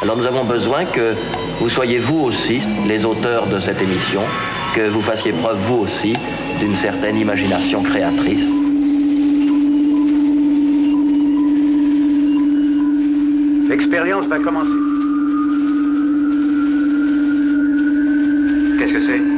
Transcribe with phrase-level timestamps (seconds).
[0.00, 1.14] Alors nous avons besoin que
[1.58, 4.22] vous soyez vous aussi les auteurs de cette émission,
[4.76, 6.12] que vous fassiez preuve vous aussi
[6.60, 8.52] d'une certaine imagination créatrice.
[13.68, 14.70] L'expérience va commencer.
[18.78, 19.37] Qu'est-ce que c'est?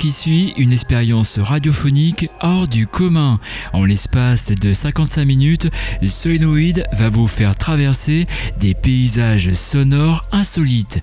[0.00, 3.38] Qui suit une expérience radiophonique hors du commun.
[3.74, 5.70] En l'espace de 55 minutes,
[6.02, 8.26] Solenoid va vous faire traverser
[8.58, 11.02] des paysages sonores insolites.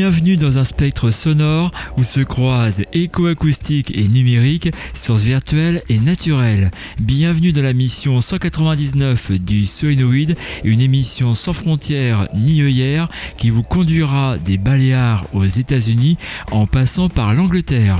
[0.00, 6.70] Bienvenue dans un spectre sonore où se croisent éco-acoustique et numérique, sources virtuelles et naturelles.
[7.00, 13.08] Bienvenue dans la mission 199 du Solenoid, une émission sans frontières ni œillères
[13.38, 16.16] qui vous conduira des Baléares aux États-Unis
[16.52, 17.98] en passant par l'Angleterre.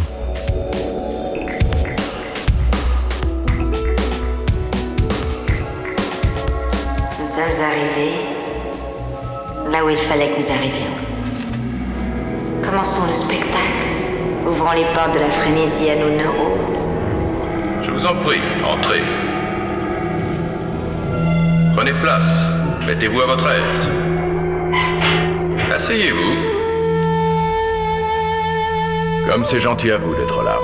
[7.18, 8.14] Nous sommes arrivés
[9.72, 11.07] là où il fallait que nous arrivions.
[12.70, 13.86] Commençons le spectacle.
[14.46, 16.58] Ouvrons les portes de la frénésie à nos neurones.
[17.82, 19.00] Je vous en prie, entrez.
[21.74, 22.42] Prenez place.
[22.86, 23.90] Mettez-vous à votre aise.
[25.72, 26.36] Asseyez-vous.
[29.26, 30.58] Comme c'est gentil à vous d'être là.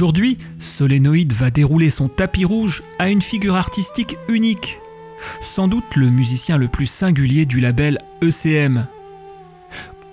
[0.00, 4.78] Aujourd'hui, Solénoïde va dérouler son tapis rouge à une figure artistique unique.
[5.42, 8.86] Sans doute le musicien le plus singulier du label ECM.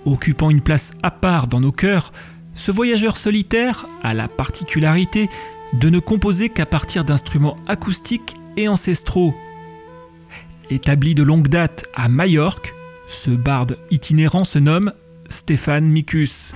[0.04, 2.12] Occupant une place à part dans nos cœurs,
[2.54, 5.30] ce voyageur solitaire a la particularité
[5.72, 9.34] de ne composer qu'à partir d'instruments acoustiques et ancestraux.
[10.68, 12.74] Établi de longue date à Majorque,
[13.08, 14.92] ce barde itinérant se nomme
[15.30, 16.52] Stéphane Mikus.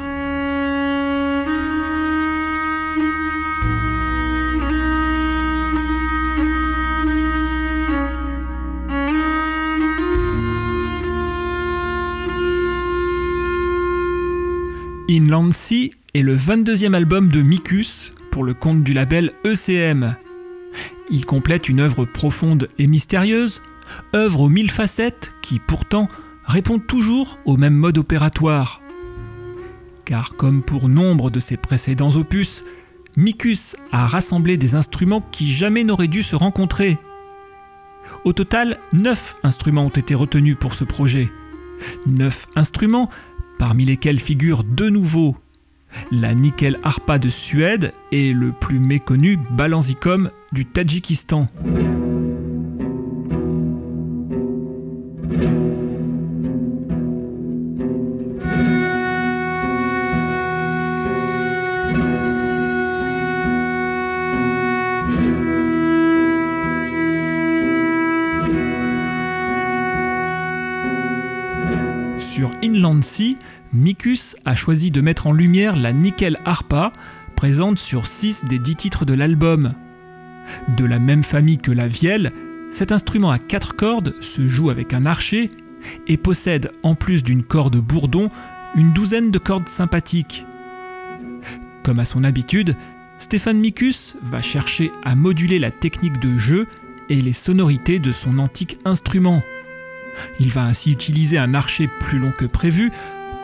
[15.13, 20.17] Inland Sea est le 22e album de Mikus pour le compte du label ECM.
[21.11, 23.61] Il complète une œuvre profonde et mystérieuse,
[24.15, 26.09] œuvre aux mille facettes qui pourtant
[26.47, 28.81] répond toujours au même mode opératoire.
[30.07, 32.65] Car comme pour nombre de ses précédents opus,
[33.15, 36.97] Mikus a rassemblé des instruments qui jamais n'auraient dû se rencontrer.
[38.25, 41.31] Au total, 9 instruments ont été retenus pour ce projet.
[42.07, 43.09] 9 instruments
[43.63, 45.37] parmi lesquels figurent deux nouveaux,
[46.11, 51.47] la nickel harpa de Suède et le plus méconnu balanzicum du Tadjikistan.
[72.19, 73.37] Sur Inland Sea,
[73.73, 76.93] Mikus a choisi de mettre en lumière la nickel harpa,
[77.37, 79.73] présente sur 6 des 10 titres de l'album.
[80.77, 82.33] De la même famille que la vielle,
[82.71, 85.51] cet instrument à 4 cordes se joue avec un archet
[86.07, 88.29] et possède, en plus d'une corde bourdon,
[88.77, 90.45] une douzaine de cordes sympathiques.
[91.83, 92.77] Comme à son habitude,
[93.19, 96.67] Stéphane Mikus va chercher à moduler la technique de jeu
[97.09, 99.43] et les sonorités de son antique instrument.
[100.41, 102.93] Il va ainsi utiliser un archet plus long que prévu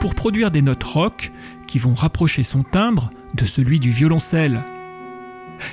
[0.01, 1.33] pour produire des notes rock
[1.67, 4.61] qui vont rapprocher son timbre de celui du violoncelle.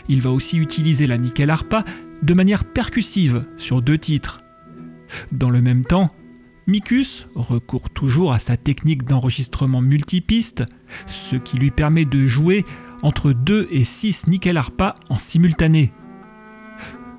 [0.09, 1.85] Il va aussi utiliser la nickel harpa
[2.23, 4.41] de manière percussive sur deux titres.
[5.31, 6.07] Dans le même temps,
[6.67, 10.63] Mikus recourt toujours à sa technique d'enregistrement multipiste,
[11.05, 12.65] ce qui lui permet de jouer
[13.03, 15.93] entre 2 et 6 nickel harpa en simultané.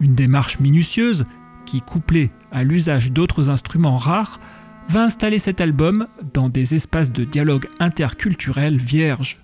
[0.01, 1.27] Une démarche minutieuse
[1.65, 4.39] qui, couplée à l'usage d'autres instruments rares,
[4.89, 9.41] va installer cet album dans des espaces de dialogue interculturel vierges.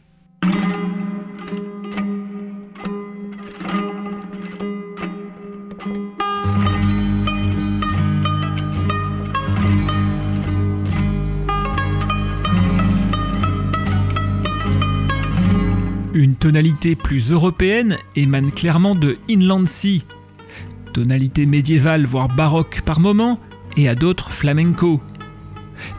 [16.15, 20.03] Une tonalité plus européenne émane clairement de Inland Sea,
[20.93, 23.41] tonalité médiévale voire baroque par moments
[23.77, 25.01] et à d'autres flamenco.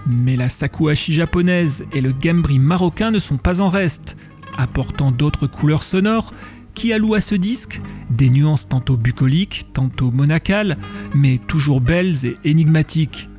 [0.07, 4.17] Mais la sakuhachi japonaise et le gambri marocain ne sont pas en reste,
[4.57, 6.33] apportant d'autres couleurs sonores
[6.73, 10.77] qui allouent à ce disque des nuances tantôt bucoliques, tantôt monacales,
[11.13, 13.29] mais toujours belles et énigmatiques.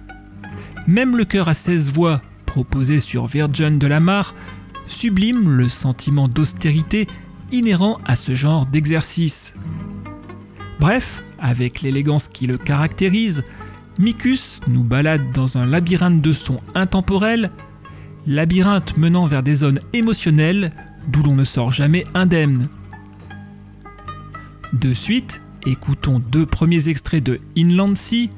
[0.86, 4.34] Même le chœur à 16 voix, proposé sur Virgin de la Mare,
[4.86, 7.06] sublime le sentiment d'austérité
[7.52, 9.54] inhérent à ce genre d'exercice.
[10.78, 13.44] Bref, avec l'élégance qui le caractérise,
[13.98, 17.50] Mikus nous balade dans un labyrinthe de sons intemporels,
[18.26, 20.72] labyrinthe menant vers des zones émotionnelles
[21.08, 22.68] d'où l'on ne sort jamais indemne.
[24.72, 28.30] De suite, écoutons deux premiers extraits de Inland Sea,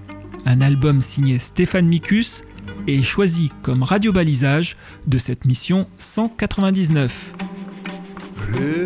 [0.45, 2.45] un album signé Stéphane Mikus
[2.87, 4.77] et choisi comme radiobalisage
[5.07, 7.35] de cette mission 199.
[8.53, 8.86] écoutez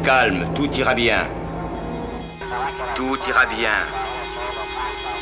[0.00, 1.28] Calme, tout ira bien.
[2.94, 3.84] Tout ira bien.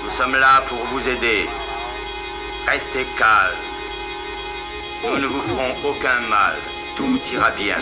[0.05, 1.49] Nous sommes là pour vous aider.
[2.67, 3.57] Restez calme.
[5.05, 6.55] Nous ne vous ferons aucun mal.
[6.97, 7.77] Tout ira bien.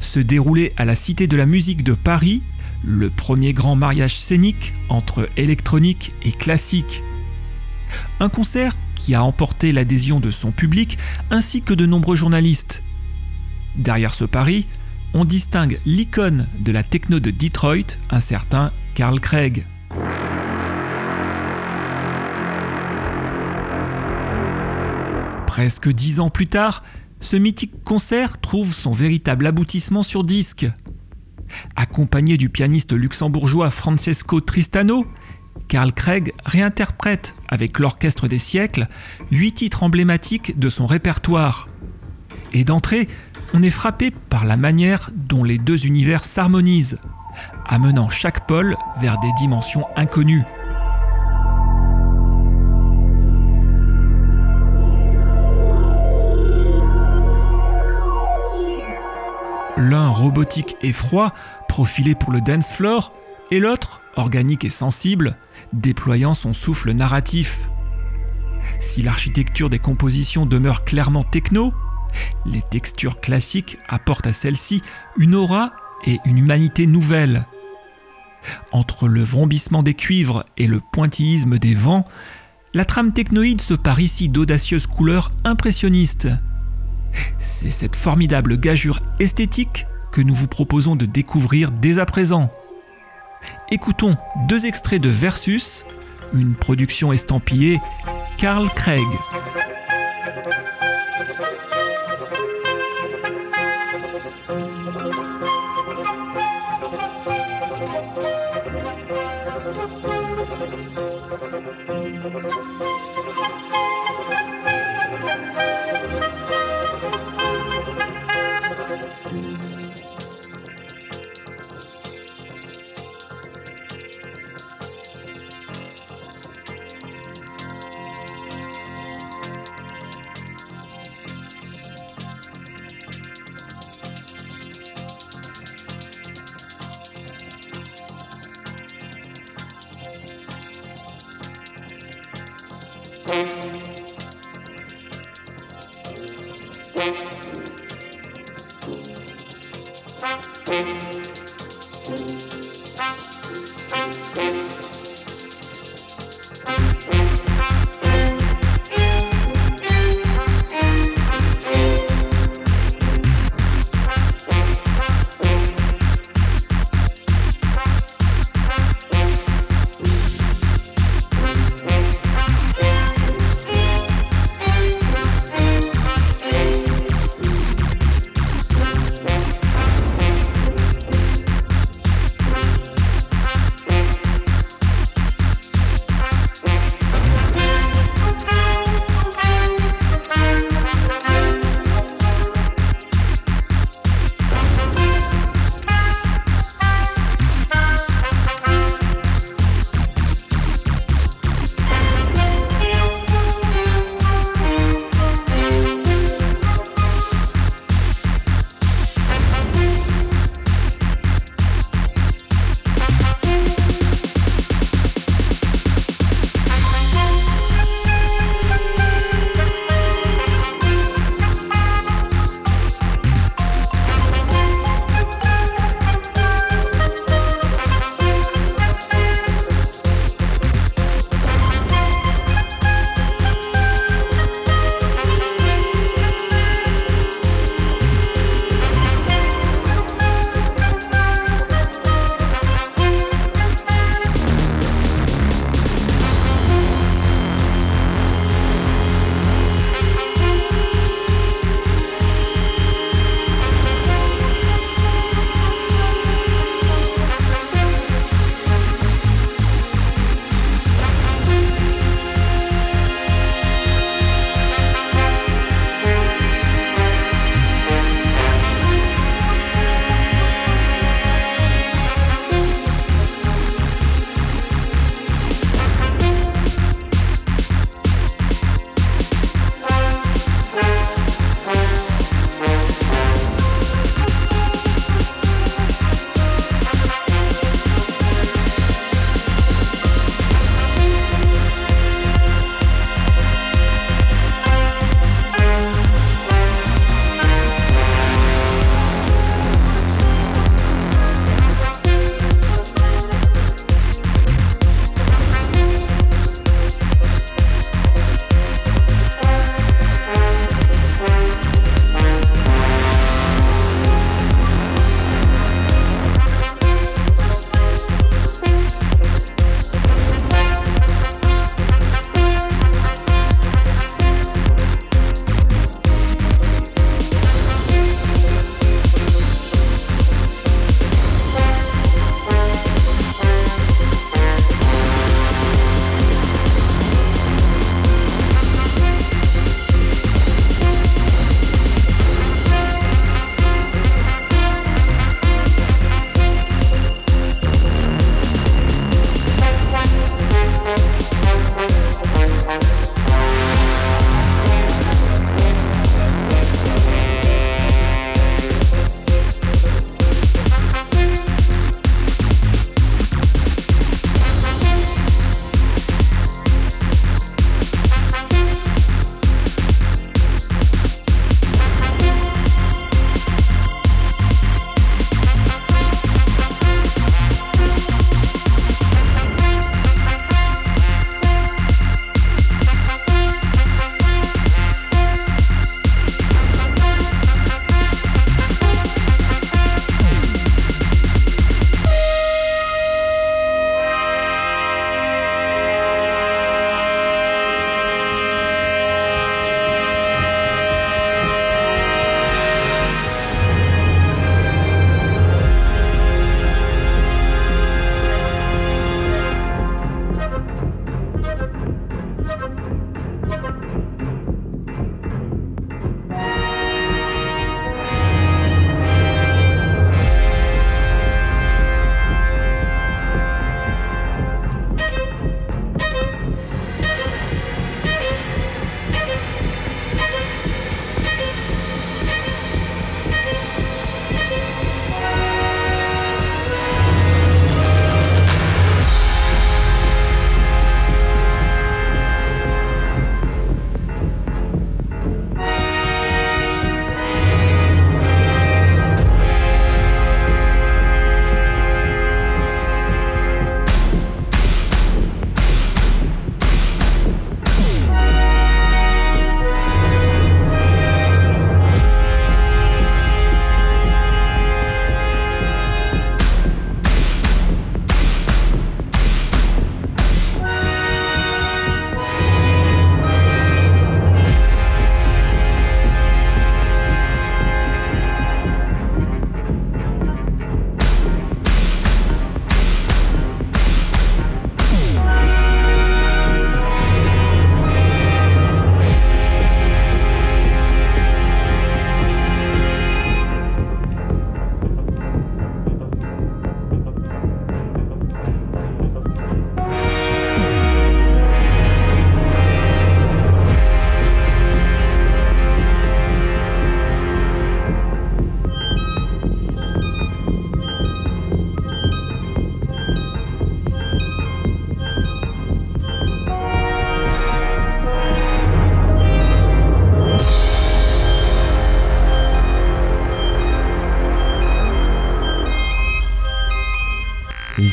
[0.00, 2.42] Se déroulait à la Cité de la musique de Paris
[2.84, 7.02] le premier grand mariage scénique entre électronique et classique.
[8.20, 10.98] Un concert qui a emporté l'adhésion de son public
[11.30, 12.82] ainsi que de nombreux journalistes.
[13.76, 14.66] Derrière ce pari,
[15.14, 19.64] on distingue l'icône de la techno de Detroit, un certain Carl Craig.
[25.46, 26.82] Presque dix ans plus tard,
[27.22, 30.66] ce mythique concert trouve son véritable aboutissement sur disque.
[31.76, 35.06] Accompagné du pianiste luxembourgeois Francesco Tristano,
[35.68, 38.88] Carl Craig réinterprète avec l'Orchestre des siècles
[39.30, 41.68] huit titres emblématiques de son répertoire.
[42.52, 43.08] Et d'entrée,
[43.54, 46.98] on est frappé par la manière dont les deux univers s'harmonisent,
[47.66, 50.44] amenant chaque pôle vers des dimensions inconnues.
[60.12, 61.32] Robotique et froid,
[61.68, 63.12] profilé pour le dance floor,
[63.50, 65.36] et l'autre organique et sensible,
[65.72, 67.68] déployant son souffle narratif.
[68.80, 71.72] Si l'architecture des compositions demeure clairement techno,
[72.46, 74.82] les textures classiques apportent à celle-ci
[75.16, 75.72] une aura
[76.06, 77.46] et une humanité nouvelle.
[78.72, 82.04] Entre le vrombissement des cuivres et le pointillisme des vents,
[82.74, 86.28] la trame technoïde se pare ici d'audacieuses couleurs impressionnistes.
[87.38, 92.50] C'est cette formidable gageure esthétique que nous vous proposons de découvrir dès à présent.
[93.70, 94.16] Écoutons
[94.48, 95.84] deux extraits de Versus,
[96.34, 97.80] une production estampillée
[98.38, 99.02] Carl Craig.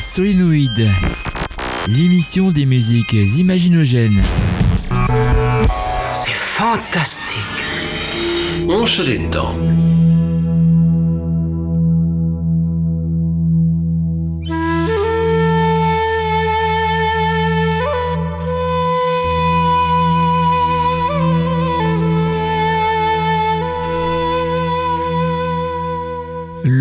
[0.00, 0.88] Solenoid,
[1.86, 4.22] l'émission des musiques imaginogènes.
[6.14, 7.36] C'est fantastique.
[8.66, 9.54] On se détend.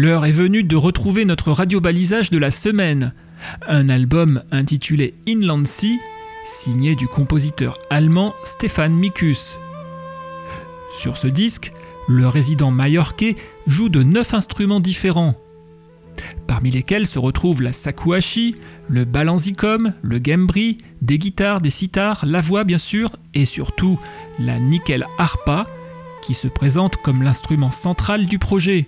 [0.09, 3.13] L'heure est venue de retrouver notre radio-balisage de la semaine.
[3.67, 5.99] Un album intitulé Inland Sea,
[6.47, 9.59] signé du compositeur allemand Stefan Mikus.
[10.97, 11.73] Sur ce disque,
[12.07, 13.35] le résident majorquais
[13.67, 15.35] joue de neuf instruments différents,
[16.47, 18.55] parmi lesquels se retrouvent la sakuhachi,
[18.87, 23.99] le balanzicom, le gembri, des guitares, des sitars, la voix bien sûr, et surtout
[24.39, 25.67] la nickel harpa,
[26.23, 28.87] qui se présente comme l'instrument central du projet.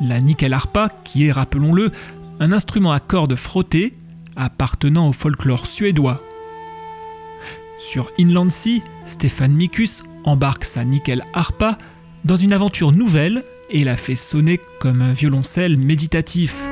[0.00, 1.90] La nickel harpa, qui est, rappelons-le,
[2.40, 3.94] un instrument à cordes frottées
[4.36, 6.20] appartenant au folklore suédois.
[7.78, 11.78] Sur Inland Sea, Stéphane Mikus embarque sa nickel harpa
[12.24, 16.68] dans une aventure nouvelle et la fait sonner comme un violoncelle méditatif.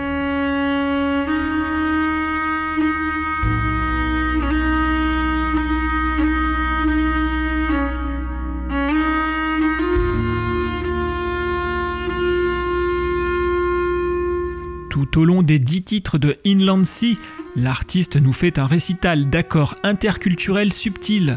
[15.10, 17.18] Tout au long des dix titres de Inland Sea,
[17.56, 21.36] l'artiste nous fait un récital d'accords interculturels subtils,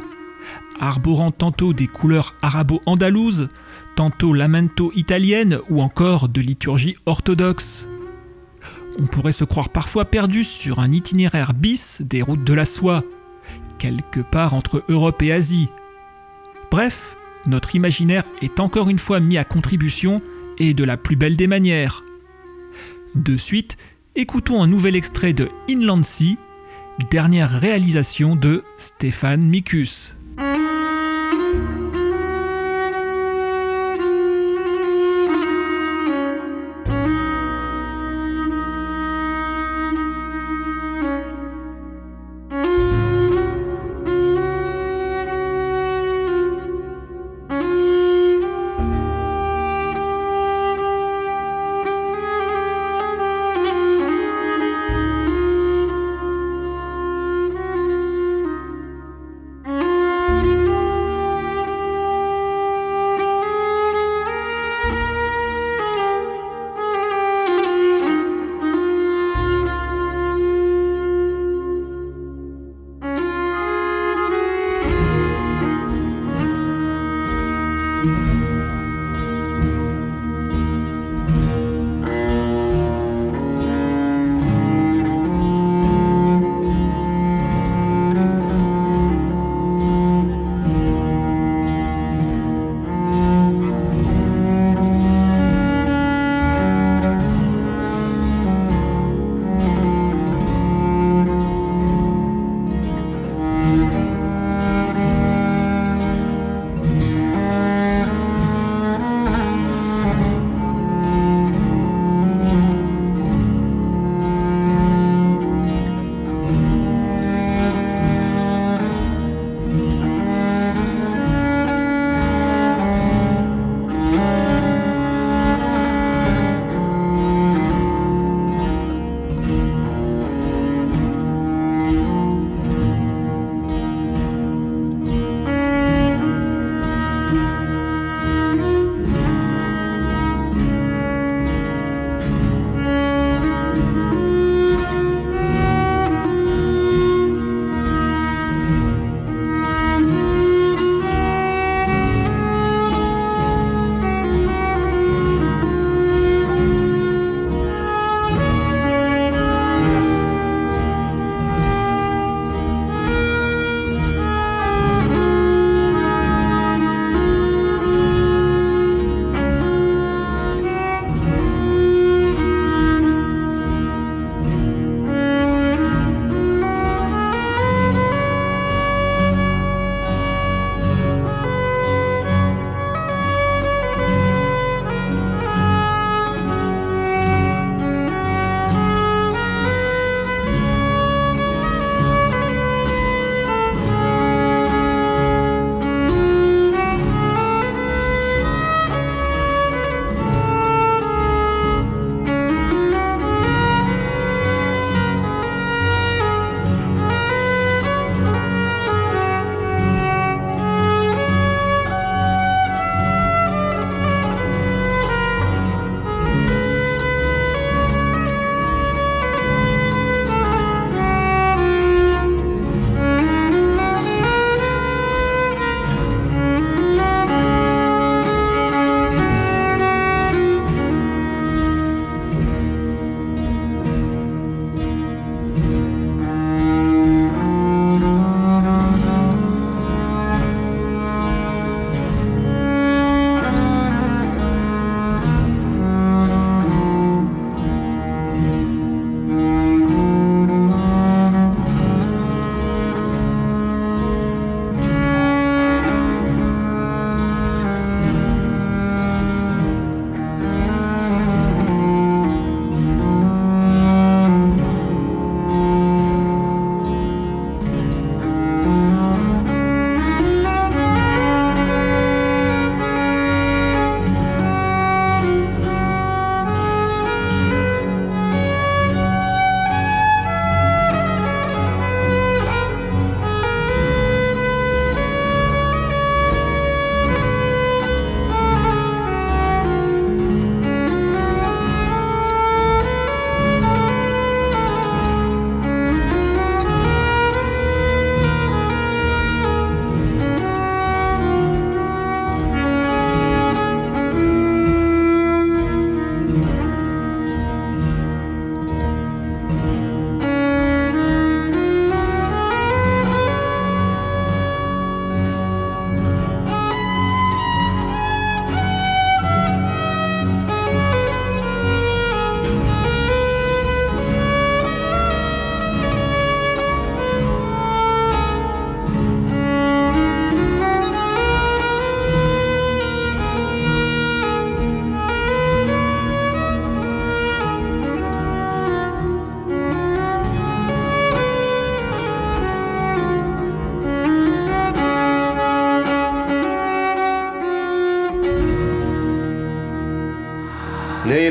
[0.80, 3.48] arborant tantôt des couleurs arabo-andalouses,
[3.96, 7.88] tantôt lamento italienne ou encore de liturgie orthodoxe.
[9.00, 13.04] On pourrait se croire parfois perdu sur un itinéraire bis des routes de la soie,
[13.78, 15.70] quelque part entre Europe et Asie.
[16.70, 17.16] Bref,
[17.48, 20.22] notre imaginaire est encore une fois mis à contribution
[20.58, 22.04] et de la plus belle des manières.
[23.16, 23.76] De suite,
[24.16, 26.38] écoutons un nouvel extrait de Inland Sea,
[27.10, 30.16] dernière réalisation de Stéphane Mikus.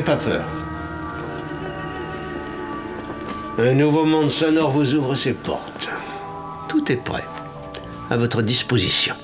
[0.05, 0.45] Pas peur.
[3.59, 5.91] Un nouveau monde sonore vous ouvre ses portes.
[6.69, 7.25] Tout est prêt.
[8.09, 9.15] À votre disposition.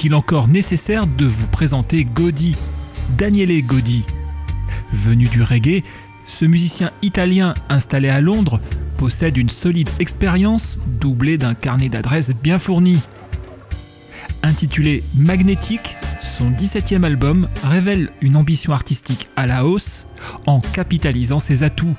[0.00, 2.56] Est-il encore nécessaire de vous présenter Godi,
[3.18, 4.02] Daniele Godi?
[4.94, 5.82] Venu du reggae,
[6.24, 8.60] ce musicien italien installé à Londres
[8.96, 12.98] possède une solide expérience doublée d'un carnet d'adresses bien fourni.
[14.42, 20.06] Intitulé Magnétique, son 17e album révèle une ambition artistique à la hausse
[20.46, 21.94] en capitalisant ses atouts.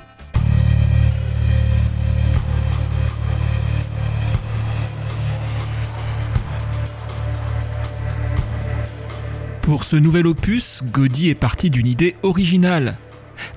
[9.72, 12.94] Pour ce nouvel opus, Godi est parti d'une idée originale.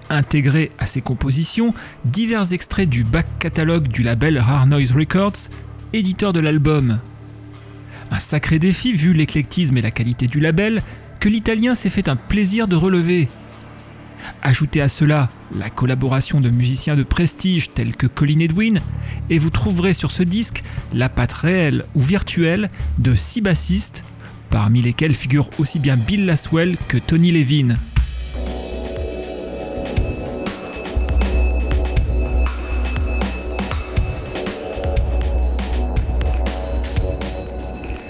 [0.10, 1.74] Intégrer à ses compositions
[2.06, 5.50] divers extraits du back catalogue du label Rare Noise Records,
[5.92, 7.00] éditeur de l'album.
[8.12, 10.82] Un sacré défi vu l'éclectisme et la qualité du label
[11.20, 13.28] que l'italien s'est fait un plaisir de relever.
[14.42, 18.80] Ajoutez à cela la collaboration de musiciens de prestige tels que Colin Edwin,
[19.30, 20.64] et vous trouverez sur ce disque
[20.94, 24.06] la patte réelle ou virtuelle de six bassistes
[24.56, 27.74] parmi lesquels figurent aussi bien Bill Laswell que Tony Levin.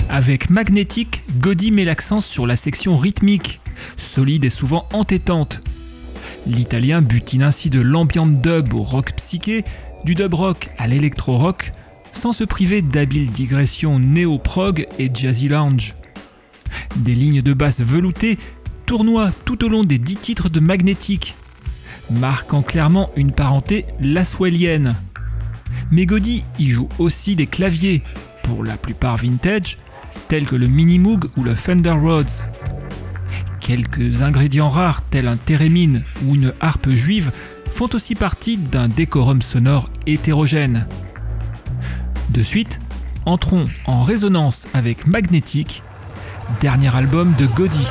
[0.08, 3.60] Avec Magnetic, Godi met l'accent sur la section rythmique,
[3.98, 5.64] solide et souvent entêtante.
[6.46, 9.64] L'italien butine ainsi de l'ambient dub au rock psyché,
[10.04, 11.74] du dub rock à l'électro-rock,
[12.12, 15.96] sans se priver d'habiles digressions néo-prog et jazzy lounge.
[16.98, 18.38] Des lignes de basse veloutées
[18.86, 21.36] tournoient tout au long des dix titres de Magnétique,
[22.12, 24.96] marquant clairement une parenté laswellienne.
[25.92, 28.02] Mais Godi y joue aussi des claviers,
[28.44, 29.78] pour la plupart vintage,
[30.28, 32.30] tels que le Mini Moog ou le Fender Rhodes.
[33.60, 37.32] Quelques ingrédients rares tels un thérémine ou une harpe juive
[37.68, 40.86] font aussi partie d'un décorum sonore hétérogène.
[42.30, 42.80] De suite,
[43.26, 45.82] entrons en résonance avec Magnétique
[46.62, 47.88] dernier album de Godi.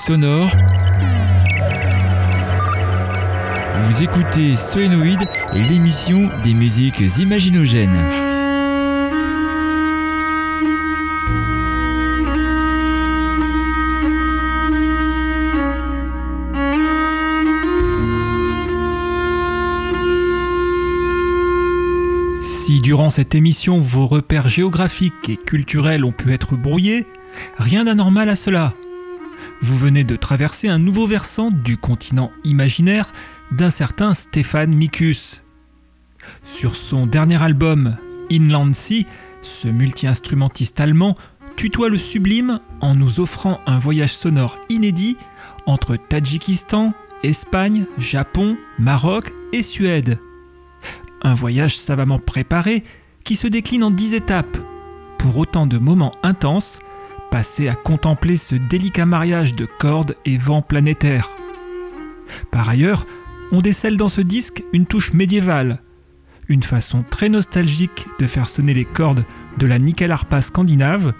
[0.00, 0.50] Sonore.
[3.82, 5.18] Vous écoutez Solenoid
[5.54, 7.90] et l'émission des musiques imaginogènes.
[22.40, 27.06] Si durant cette émission vos repères géographiques et culturels ont pu être brouillés,
[27.58, 28.72] rien d'anormal à cela.
[29.62, 33.12] Vous venez de traverser un nouveau versant du continent imaginaire
[33.52, 35.42] d'un certain Stéphane Mikus.
[36.44, 37.96] Sur son dernier album,
[38.32, 39.06] Inland Sea,
[39.42, 41.14] ce multi-instrumentiste allemand
[41.56, 45.18] tutoie le sublime en nous offrant un voyage sonore inédit
[45.66, 50.18] entre Tadjikistan, Espagne, Japon, Maroc et Suède.
[51.20, 52.82] Un voyage savamment préparé
[53.24, 54.56] qui se décline en dix étapes,
[55.18, 56.78] pour autant de moments intenses
[57.30, 61.30] passés à contempler ce délicat mariage de cordes et vents planétaires.
[62.50, 63.06] Par ailleurs,
[63.52, 65.80] on décèle dans ce disque une touche médiévale,
[66.48, 69.24] une façon très nostalgique de faire sonner les cordes
[69.58, 71.12] de la nickel harpa scandinave,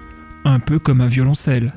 [0.45, 1.73] un peu comme un violoncelle.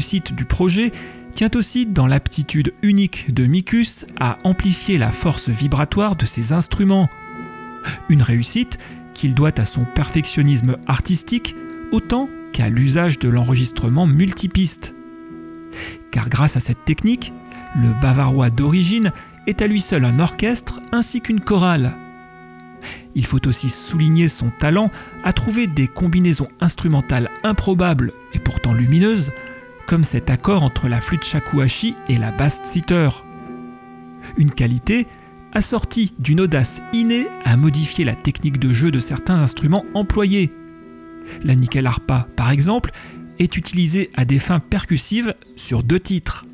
[0.00, 0.92] Réussite du projet
[1.34, 7.10] tient aussi dans l'aptitude unique de Mikus à amplifier la force vibratoire de ses instruments.
[8.08, 8.78] Une réussite
[9.12, 11.54] qu'il doit à son perfectionnisme artistique
[11.92, 14.94] autant qu'à l'usage de l'enregistrement multipiste.
[16.10, 17.34] Car grâce à cette technique,
[17.76, 19.12] le bavarois d'origine
[19.46, 21.94] est à lui seul un orchestre ainsi qu'une chorale.
[23.14, 24.90] Il faut aussi souligner son talent
[25.24, 29.30] à trouver des combinaisons instrumentales improbables et pourtant lumineuses,
[29.90, 33.08] comme cet accord entre la flûte shakuhachi et la basse sitter.
[34.36, 35.08] Une qualité
[35.52, 40.52] assortie d'une audace innée à modifier la technique de jeu de certains instruments employés.
[41.42, 42.92] La nickel harpa, par exemple,
[43.40, 46.44] est utilisée à des fins percussives sur deux titres.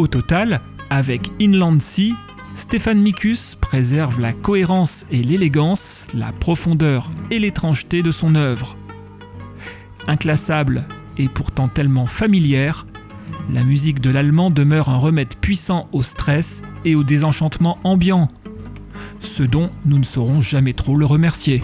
[0.00, 2.14] Au total, avec Inland Sea,
[2.54, 8.78] Stéphane Mikus préserve la cohérence et l'élégance, la profondeur et l'étrangeté de son œuvre.
[10.06, 10.84] Inclassable
[11.18, 12.86] et pourtant tellement familière,
[13.52, 18.26] la musique de l'allemand demeure un remède puissant au stress et au désenchantement ambiant,
[19.20, 21.62] ce dont nous ne saurons jamais trop le remercier.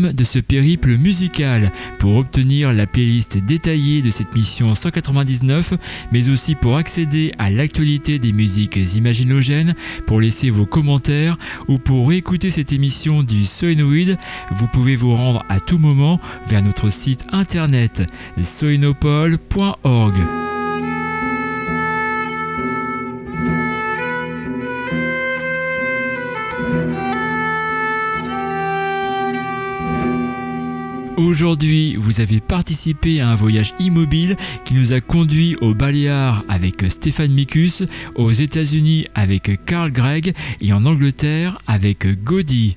[0.00, 1.72] De ce périple musical.
[1.98, 5.74] Pour obtenir la playlist détaillée de cette mission 199,
[6.12, 9.74] mais aussi pour accéder à l'actualité des musiques imaginogènes,
[10.06, 11.36] pour laisser vos commentaires
[11.66, 14.16] ou pour écouter cette émission du Soinoid,
[14.52, 18.02] vous pouvez vous rendre à tout moment vers notre site internet
[18.42, 20.47] soinopole.org.
[31.18, 36.84] Aujourd'hui, vous avez participé à un voyage immobile qui nous a conduit aux Baléares avec
[36.88, 37.82] Stéphane Mikus,
[38.14, 42.76] aux États-Unis avec Carl Gregg et en Angleterre avec Gaudi.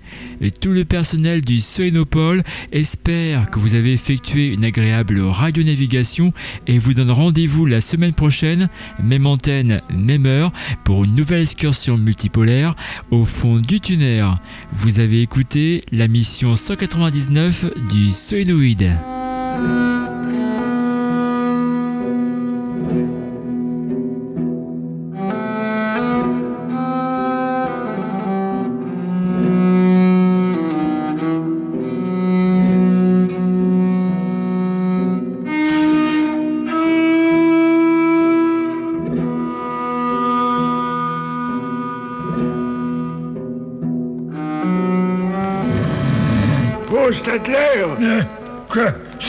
[0.59, 6.33] tout le personnel du Soinopole espère que vous avez effectué une agréable radionavigation
[6.65, 8.69] et vous donne rendez-vous la semaine prochaine,
[9.03, 10.51] même antenne, même heure,
[10.83, 12.75] pour une nouvelle excursion multipolaire
[13.11, 14.25] au fond du tunnel.
[14.73, 18.81] Vous avez écouté la mission 199 du Söyleweed.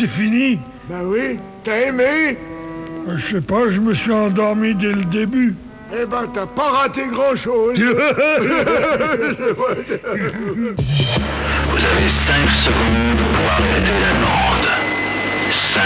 [0.02, 0.58] C'est fini
[0.90, 2.36] Bah oui, t'as aimé
[3.08, 5.54] Euh, Je sais pas, je me suis endormi dès le début.
[5.92, 7.84] Eh ben, t'as pas raté grand-chose Vous
[11.84, 14.66] avez 5 secondes pour arrêter la bande.
[15.52, 15.80] 5,